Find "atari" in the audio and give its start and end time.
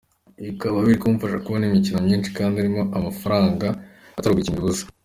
4.17-4.31